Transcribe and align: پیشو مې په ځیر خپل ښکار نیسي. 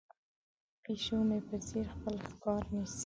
پیشو 0.83 1.17
مې 1.27 1.39
په 1.47 1.55
ځیر 1.67 1.85
خپل 1.93 2.15
ښکار 2.27 2.63
نیسي. 2.73 2.99